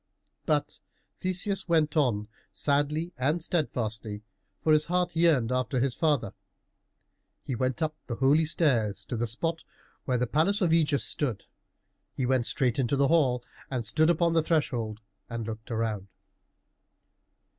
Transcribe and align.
But 0.47 0.79
Theseus 1.19 1.69
went 1.69 1.95
on 1.95 2.27
sadly 2.51 3.13
and 3.19 3.39
steadfastly, 3.39 4.23
for 4.63 4.73
his 4.73 4.85
heart 4.85 5.15
yearned 5.15 5.51
after 5.51 5.79
his 5.79 5.93
father. 5.93 6.33
He 7.43 7.53
went 7.53 7.83
up 7.83 7.95
the 8.07 8.15
holy 8.15 8.45
stairs 8.45 9.05
to 9.05 9.15
the 9.15 9.27
spot 9.27 9.63
where 10.05 10.17
the 10.17 10.25
palace 10.25 10.59
of 10.59 10.71
Ægeus 10.71 11.01
stood. 11.01 11.43
He 12.15 12.25
went 12.25 12.47
straight 12.47 12.79
into 12.79 12.95
the 12.95 13.09
hall 13.09 13.43
and 13.69 13.85
stood 13.85 14.09
upon 14.09 14.33
the 14.33 14.41
threshold 14.41 15.01
and 15.29 15.45
looked 15.45 15.69
round. 15.69 16.07